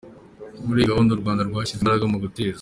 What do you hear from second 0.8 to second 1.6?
gahunda u Rwanda